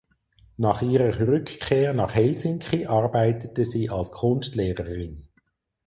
[0.57, 5.27] Nach ihrer Rückkehr nach Helsinki arbeitete sie als Kunstlehrerin.